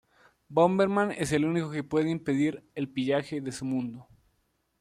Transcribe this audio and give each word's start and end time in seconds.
Bomberman 0.49 1.11
es 1.11 1.31
el 1.31 1.45
único 1.45 1.69
que 1.69 1.83
puede 1.83 2.09
impedir 2.09 2.67
el 2.73 2.89
pillaje 2.89 3.39
de 3.39 3.51
su 3.51 3.65
mundo. 3.65 4.07